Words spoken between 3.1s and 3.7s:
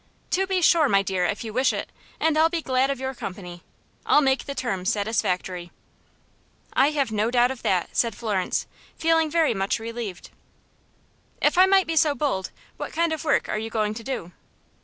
company.